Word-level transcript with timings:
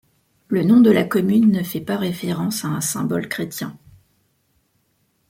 Le 0.47 0.63
nom 0.63 0.81
de 0.81 0.89
la 0.89 1.03
commune 1.03 1.51
ne 1.51 1.61
fait 1.61 1.79
pas 1.79 1.95
référence 1.97 2.65
à 2.65 2.69
un 2.69 2.81
symbole 2.81 3.29
chrétien. 3.29 3.77